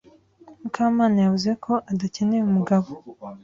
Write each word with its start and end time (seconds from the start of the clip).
Mukamana 0.61 1.17
yavuze 1.25 1.51
ko 1.63 1.73
adakeneye 1.91 2.41
umugabo. 2.45 2.87